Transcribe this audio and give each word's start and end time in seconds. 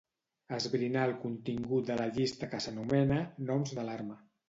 Esbrinar 0.55 1.03
el 1.09 1.13
contingut 1.27 1.89
de 1.93 1.99
la 2.01 2.09
llista 2.17 2.53
que 2.55 2.65
s'anomena 2.67 3.25
"noms 3.55 3.79
d'alarma". 3.81 4.23